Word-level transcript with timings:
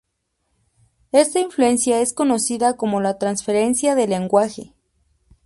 Esta 1.11 1.39
influencia 1.39 2.01
es 2.01 2.11
conocida 2.11 2.75
como 2.75 3.01
la 3.01 3.19
transferencia 3.19 3.93
de 3.93 4.07
lenguaje. 4.07 4.73